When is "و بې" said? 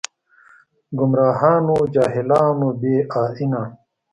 2.65-2.95